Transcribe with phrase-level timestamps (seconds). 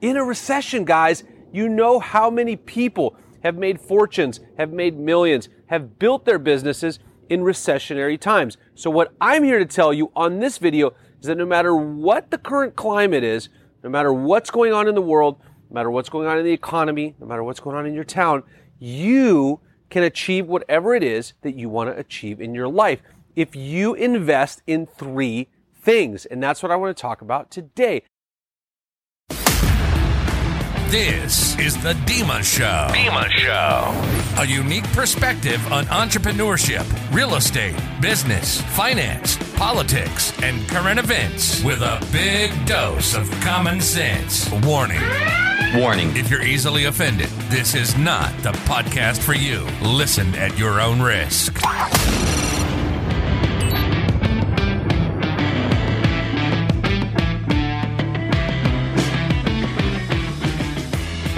[0.00, 5.48] In a recession, guys, you know how many people have made fortunes, have made millions,
[5.66, 8.56] have built their businesses in recessionary times.
[8.76, 12.30] So what I'm here to tell you on this video is that no matter what
[12.30, 13.48] the current climate is,
[13.82, 16.52] no matter what's going on in the world, no matter what's going on in the
[16.52, 18.44] economy, no matter what's going on in your town,
[18.78, 19.58] you
[19.90, 23.02] can achieve whatever it is that you want to achieve in your life
[23.34, 26.24] if you invest in three things.
[26.24, 28.04] And that's what I want to talk about today.
[30.88, 32.86] This is the Dima Show.
[32.94, 34.42] Dima Show.
[34.42, 42.00] A unique perspective on entrepreneurship, real estate, business, finance, politics, and current events with a
[42.10, 44.50] big dose of common sense.
[44.64, 45.02] Warning.
[45.74, 46.16] Warning.
[46.16, 49.66] If you're easily offended, this is not the podcast for you.
[49.82, 51.60] Listen at your own risk.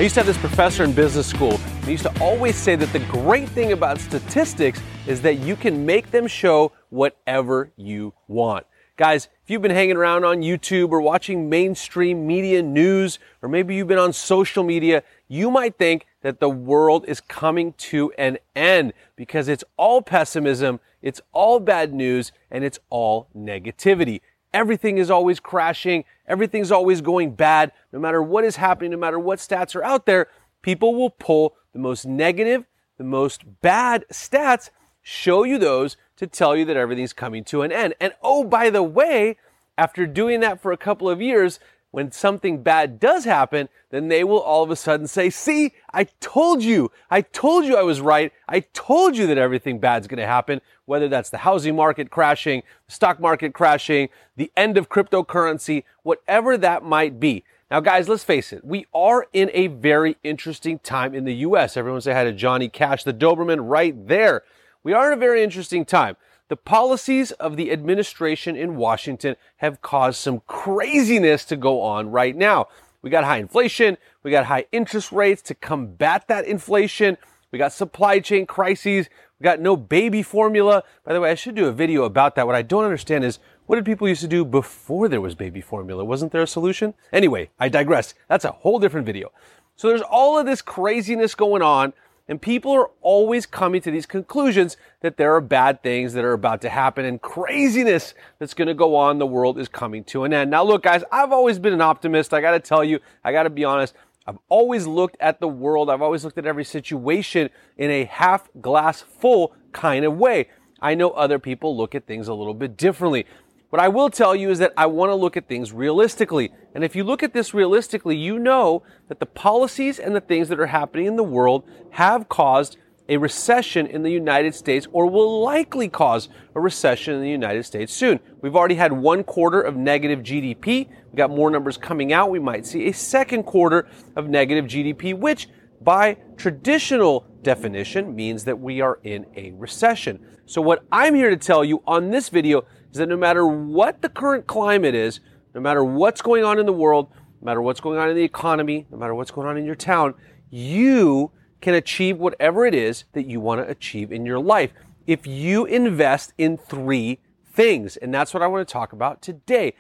[0.01, 1.59] I used to have this professor in business school.
[1.85, 5.85] He used to always say that the great thing about statistics is that you can
[5.85, 8.65] make them show whatever you want.
[8.97, 13.75] Guys, if you've been hanging around on YouTube or watching mainstream media news, or maybe
[13.75, 18.39] you've been on social media, you might think that the world is coming to an
[18.57, 24.23] end because it's all pessimism, it's all bad news, and it's all negativity.
[24.53, 26.05] Everything is always crashing.
[26.27, 27.73] Everything's always going bad.
[27.93, 30.29] No matter what is happening, no matter what stats are out there,
[30.63, 32.65] people will pull the most negative,
[32.99, 34.71] the most bad stats,
[35.03, 37.95] show you those to tell you that everything's coming to an end.
[38.01, 39.37] And oh, by the way,
[39.79, 44.23] after doing that for a couple of years, when something bad does happen, then they
[44.23, 48.01] will all of a sudden say, see, I told you, I told you I was
[48.01, 48.33] right.
[48.49, 52.63] I told you that everything bad's going to happen, whether that's the housing market crashing,
[52.87, 57.45] the stock market crashing, the end of cryptocurrency, whatever that might be.
[57.71, 58.65] Now, guys, let's face it.
[58.65, 61.77] We are in a very interesting time in the U.S.
[61.77, 64.43] Everyone say hi to Johnny Cash, the Doberman right there.
[64.83, 66.17] We are in a very interesting time.
[66.51, 72.35] The policies of the administration in Washington have caused some craziness to go on right
[72.35, 72.67] now.
[73.03, 73.97] We got high inflation.
[74.25, 77.19] We got high interest rates to combat that inflation.
[77.53, 79.09] We got supply chain crises.
[79.39, 80.83] We got no baby formula.
[81.05, 82.49] By the way, I should do a video about that.
[82.49, 85.61] What I don't understand is what did people used to do before there was baby
[85.61, 86.05] formula?
[86.05, 86.95] Wasn't there a solution?
[87.13, 88.15] Anyway, I digress.
[88.27, 89.31] That's a whole different video.
[89.77, 91.93] So there's all of this craziness going on
[92.31, 96.33] and people are always coming to these conclusions that there are bad things that are
[96.33, 99.19] about to happen and craziness that's going to go on.
[99.19, 100.49] The world is coming to an end.
[100.49, 102.33] Now, look, guys, I've always been an optimist.
[102.33, 103.95] I got to tell you, I got to be honest.
[104.29, 105.91] I've always looked at the world.
[105.91, 110.47] I've always looked at every situation in a half glass full kind of way.
[110.81, 113.27] I know other people look at things a little bit differently.
[113.71, 116.53] What I will tell you is that I want to look at things realistically.
[116.75, 120.49] And if you look at this realistically, you know that the policies and the things
[120.49, 122.77] that are happening in the world have caused
[123.09, 127.65] a recession in the United States or will likely cause a recession in the United
[127.65, 128.19] States soon.
[128.41, 130.89] We've already had one quarter of negative GDP.
[131.13, 132.31] We got more numbers coming out.
[132.31, 135.49] We might see a second quarter of negative GDP, which
[135.81, 140.25] by traditional definition means that we are in a recession.
[140.47, 144.03] So what I'm here to tell you on this video is that no matter what
[144.03, 145.21] the current climate is,
[145.55, 147.09] no matter what's going on in the world,
[147.41, 149.75] no matter what's going on in the economy, no matter what's going on in your
[149.75, 150.15] town,
[150.51, 151.31] you
[151.61, 154.73] can achieve whatever it is that you want to achieve in your life
[155.07, 157.97] if you invest in three things.
[157.97, 159.75] And that's what I want to talk about today.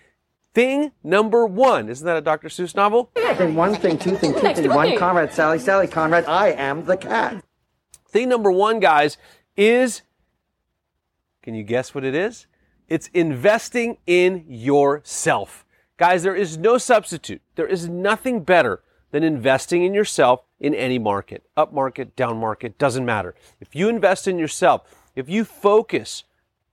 [0.53, 1.89] Thing number one.
[1.89, 2.49] Isn't that a Dr.
[2.49, 3.13] Seuss novel?
[3.15, 4.97] Thing one, thing two, thing two, thing one.
[4.97, 6.25] Conrad, Sally, Sally, Conrad.
[6.27, 7.45] I am the cat.
[8.09, 9.17] Thing number one, guys,
[9.57, 10.03] is
[11.43, 12.47] can you guess what it is?
[12.91, 15.65] It's investing in yourself.
[15.97, 17.41] Guys, there is no substitute.
[17.55, 21.45] There is nothing better than investing in yourself in any market.
[21.57, 23.35] Up market, down market, doesn't matter.
[23.61, 24.83] If you invest in yourself,
[25.15, 26.25] if you focus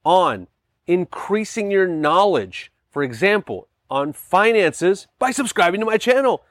[0.03, 0.47] on
[0.87, 6.43] increasing your knowledge, for example, on finances by subscribing to my channel,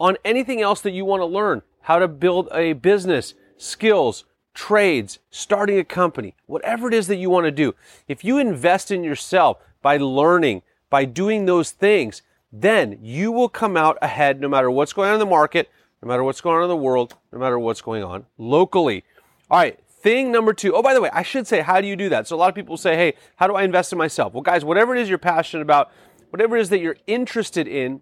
[0.00, 4.24] on anything else that you want to learn, how to build a business, skills,
[4.54, 7.74] trades, starting a company, whatever it is that you want to do,
[8.08, 12.22] if you invest in yourself by learning, by doing those things,
[12.52, 15.68] then you will come out ahead no matter what's going on in the market,
[16.00, 19.04] no matter what's going on in the world, no matter what's going on locally.
[19.50, 20.74] All right, thing number two.
[20.74, 22.28] Oh, by the way, I should say, how do you do that?
[22.28, 24.32] So a lot of people say, hey, how do I invest in myself?
[24.32, 25.90] Well, guys, whatever it is you're passionate about,
[26.30, 28.00] whatever it is that you're interested in,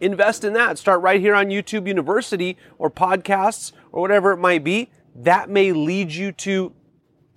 [0.00, 0.78] invest in that.
[0.78, 5.72] Start right here on YouTube University or podcasts or whatever it might be that may
[5.72, 6.72] lead you to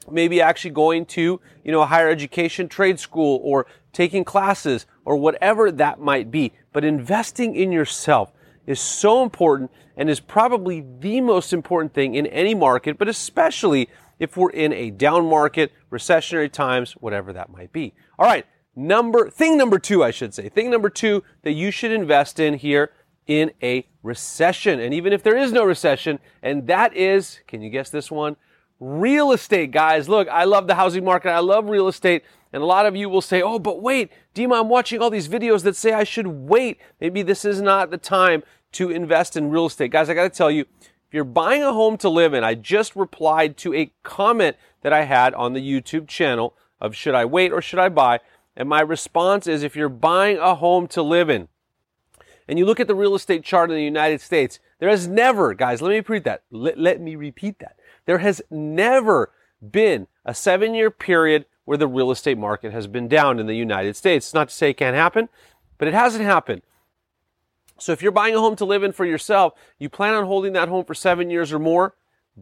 [0.10, 5.18] maybe actually going to, you know, a higher education trade school or taking classes or
[5.18, 6.54] whatever that might be.
[6.72, 8.32] But investing in yourself
[8.66, 13.90] is so important and is probably the most important thing in any market, but especially
[14.20, 17.94] if we're in a down market, recessionary times, whatever that might be.
[18.18, 18.46] All right.
[18.76, 22.54] Number, thing number two, I should say, thing number two that you should invest in
[22.56, 22.92] here
[23.28, 24.80] in a recession.
[24.80, 28.38] And even if there is no recession, and that is, can you guess this one?
[28.80, 30.08] Real estate, guys.
[30.08, 31.30] Look, I love the housing market.
[31.30, 32.24] I love real estate.
[32.54, 35.28] And a lot of you will say, oh, but wait, Dima, I'm watching all these
[35.28, 36.80] videos that say I should wait.
[37.02, 38.44] Maybe this is not the time
[38.74, 39.92] to invest in real estate.
[39.92, 42.54] Guys, I got to tell you, if you're buying a home to live in, I
[42.54, 47.26] just replied to a comment that I had on the YouTube channel of should I
[47.26, 48.20] wait or should I buy?
[48.56, 51.48] And my response is if you're buying a home to live in,
[52.48, 55.54] and you look at the real estate chart in the United States, there has never,
[55.54, 56.44] guys, let me repeat that.
[56.52, 57.78] Let, let me repeat that.
[58.06, 63.08] There has never been a seven year period where the real estate market has been
[63.08, 64.28] down in the United States.
[64.28, 65.28] It's not to say it can't happen,
[65.78, 66.62] but it hasn't happened.
[67.80, 70.54] So if you're buying a home to live in for yourself, you plan on holding
[70.54, 71.94] that home for seven years or more,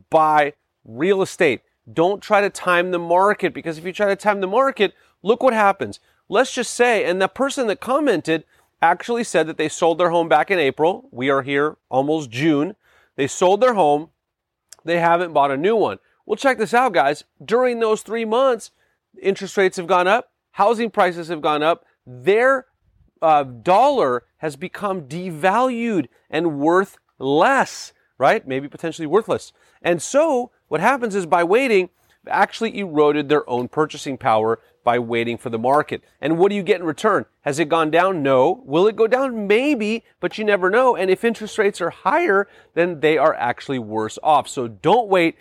[0.09, 0.53] buy
[0.85, 1.61] real estate.
[1.91, 4.93] Don't try to time the market because if you try to time the market,
[5.23, 5.99] look what happens.
[6.29, 8.43] Let's just say, and the person that commented
[8.85, 11.09] actually said that they sold their home back in April.
[11.11, 12.75] We are here almost June.
[13.15, 14.09] They sold their home.
[14.83, 15.97] They haven't bought a new one.
[16.25, 17.23] Well, check this out, guys.
[17.43, 18.71] During those three months,
[19.21, 22.65] interest rates have gone up, housing prices have gone up, their
[23.21, 28.47] uh, dollar has become devalued and worth less, right?
[28.47, 29.51] Maybe potentially worthless.
[29.81, 31.89] And so what happens is by waiting,
[32.27, 36.03] actually eroded their own purchasing power by waiting for the market.
[36.21, 37.25] And what do you get in return?
[37.41, 38.21] Has it gone down?
[38.21, 38.61] No.
[38.65, 39.47] Will it go down?
[39.47, 40.95] Maybe, but you never know.
[40.95, 44.47] And if interest rates are higher, then they are actually worse off.
[44.47, 45.35] So don't wait.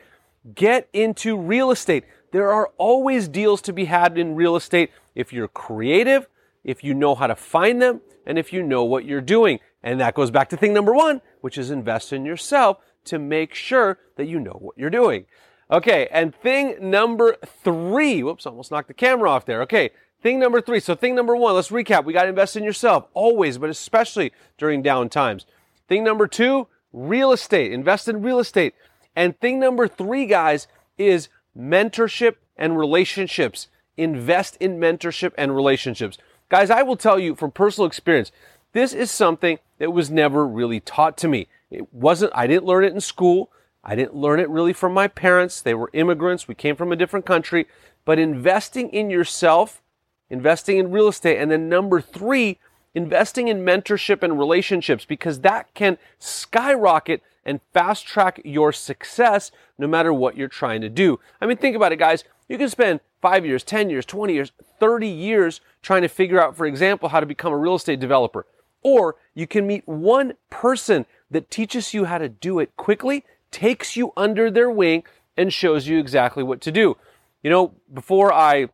[0.55, 2.05] Get into real estate.
[2.33, 6.27] There are always deals to be had in real estate if you're creative,
[6.65, 9.61] if you know how to find them, and if you know what you're doing.
[9.83, 13.55] And that goes back to thing number one, which is invest in yourself to make
[13.55, 15.27] sure that you know what you're doing.
[15.71, 19.63] Okay, and thing number three, whoops, almost knocked the camera off there.
[19.63, 19.91] Okay,
[20.23, 20.81] thing number three.
[20.81, 22.05] So, thing number one, let's recap.
[22.05, 25.47] We got to invest in yourself always, but especially during down times.
[25.89, 27.73] Thing number two, real estate.
[27.73, 28.75] Invest in real estate.
[29.17, 30.67] And thing number three, guys,
[30.99, 33.69] is mentorship and relationships.
[33.97, 36.19] Invest in mentorship and relationships.
[36.49, 38.33] Guys, I will tell you from personal experience,
[38.73, 41.49] this is something that was never really taught to me.
[41.71, 43.51] It wasn't, I didn't learn it in school.
[43.85, 45.61] I didn't learn it really from my parents.
[45.61, 46.49] They were immigrants.
[46.49, 47.67] We came from a different country.
[48.05, 49.83] But investing in yourself,
[50.31, 52.59] investing in real estate, and then number three,
[52.95, 59.87] investing in mentorship and relationships because that can skyrocket and fast track your success no
[59.87, 61.21] matter what you're trying to do.
[61.41, 62.25] I mean, think about it, guys.
[62.49, 66.57] You can spend five years, 10 years, 20 years, 30 years trying to figure out,
[66.57, 68.47] for example, how to become a real estate developer.
[68.83, 73.97] Or you can meet one person that teaches you how to do it quickly, takes
[73.97, 75.05] you under their wing,
[75.37, 76.97] and shows you exactly what to do.
[77.43, 78.69] You know, before I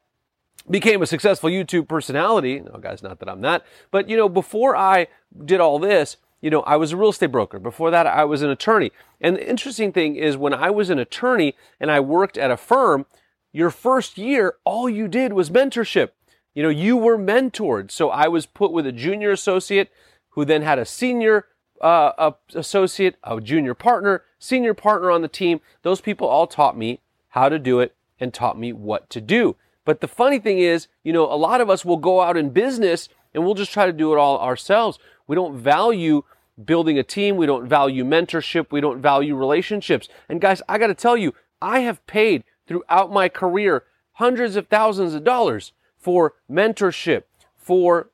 [0.68, 4.76] became a successful YouTube personality, no guys, not that I'm that, but you know, before
[4.76, 5.08] I
[5.44, 7.58] did all this, you know, I was a real estate broker.
[7.58, 8.92] Before that, I was an attorney.
[9.20, 12.56] And the interesting thing is when I was an attorney and I worked at a
[12.56, 13.04] firm,
[13.52, 16.10] your first year, all you did was mentorship.
[16.54, 17.90] You know, you were mentored.
[17.90, 19.90] So I was put with a junior associate
[20.30, 21.46] who then had a senior
[21.80, 25.60] uh, a associate, a junior partner, senior partner on the team.
[25.82, 29.56] Those people all taught me how to do it and taught me what to do.
[29.84, 32.50] But the funny thing is, you know, a lot of us will go out in
[32.50, 34.98] business and we'll just try to do it all ourselves.
[35.26, 36.24] We don't value
[36.62, 37.36] building a team.
[37.36, 38.66] We don't value mentorship.
[38.70, 40.08] We don't value relationships.
[40.28, 43.84] And guys, I got to tell you, I have paid throughout my career
[44.14, 47.24] hundreds of thousands of dollars for mentorship,
[47.56, 48.10] for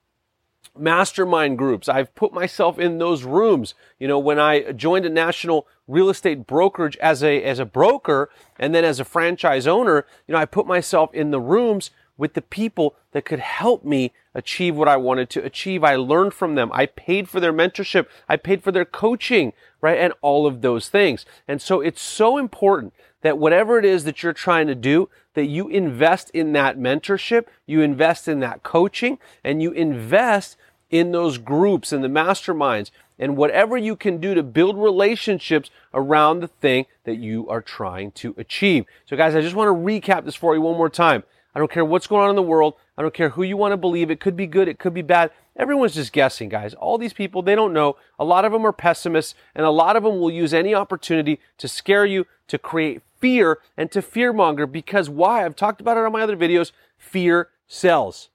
[0.78, 1.88] mastermind groups.
[1.88, 3.74] I've put myself in those rooms.
[3.98, 8.30] You know, when I joined a national real estate brokerage as a, as a broker
[8.58, 12.34] and then as a franchise owner, you know, I put myself in the rooms with
[12.34, 15.84] the people that could help me achieve what I wanted to achieve.
[15.84, 16.70] I learned from them.
[16.72, 18.06] I paid for their mentorship.
[18.28, 19.98] I paid for their coaching, right?
[19.98, 21.26] And all of those things.
[21.46, 25.46] And so it's so important that whatever it is that you're trying to do, that
[25.46, 30.56] you invest in that mentorship, you invest in that coaching, and you invest
[30.90, 36.40] in those groups and the masterminds and whatever you can do to build relationships around
[36.40, 38.84] the thing that you are trying to achieve.
[39.06, 41.24] So guys, I just want to recap this for you one more time.
[41.54, 42.74] I don't care what's going on in the world.
[42.98, 44.10] I don't care who you want to believe.
[44.10, 44.68] It could be good.
[44.68, 45.30] It could be bad.
[45.56, 46.74] Everyone's just guessing, guys.
[46.74, 47.96] All these people, they don't know.
[48.18, 51.40] A lot of them are pessimists and a lot of them will use any opportunity
[51.56, 55.44] to scare you, to create fear and to fearmonger because why?
[55.46, 56.72] I've talked about it on my other videos.
[56.98, 58.28] Fear sells.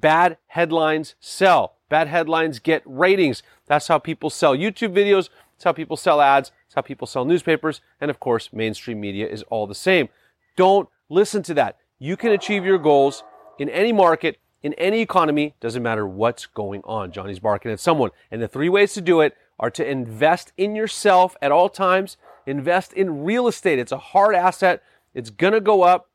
[0.00, 1.74] Bad headlines sell.
[1.88, 3.42] Bad headlines get ratings.
[3.66, 5.28] That's how people sell YouTube videos.
[5.54, 6.52] That's how people sell ads.
[6.66, 7.80] That's how people sell newspapers.
[8.00, 10.08] And of course, mainstream media is all the same.
[10.56, 11.78] Don't listen to that.
[11.98, 13.24] You can achieve your goals
[13.58, 17.10] in any market, in any economy, doesn't matter what's going on.
[17.10, 18.10] Johnny's barking at someone.
[18.30, 22.16] And the three ways to do it are to invest in yourself at all times,
[22.46, 23.78] invest in real estate.
[23.78, 24.82] It's a hard asset.
[25.14, 26.08] It's going to go up.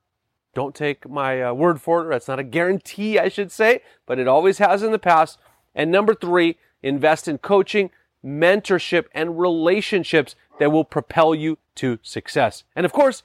[0.53, 2.09] Don't take my uh, word for it.
[2.09, 5.39] That's not a guarantee, I should say, but it always has in the past.
[5.73, 7.89] And number three, invest in coaching,
[8.23, 12.63] mentorship, and relationships that will propel you to success.
[12.75, 13.23] And of course,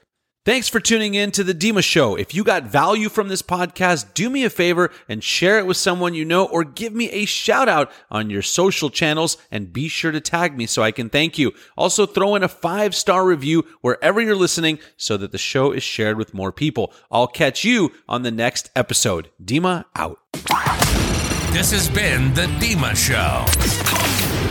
[0.49, 2.15] Thanks for tuning in to the Dima Show.
[2.17, 5.77] If you got value from this podcast, do me a favor and share it with
[5.77, 9.89] someone you know or give me a shout out on your social channels and be
[9.89, 11.53] sure to tag me so I can thank you.
[11.77, 15.83] Also throw in a five star review wherever you're listening so that the show is
[15.83, 16.95] shared with more people.
[17.11, 19.29] I'll catch you on the next episode.
[19.45, 20.19] Dima out.
[21.53, 24.08] This has been The Dima Show.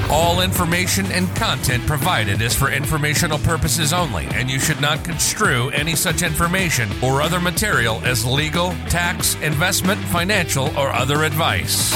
[0.09, 5.69] All information and content provided is for informational purposes only, and you should not construe
[5.71, 11.91] any such information or other material as legal, tax, investment, financial, or other advice.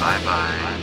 [0.00, 0.73] Bye bye.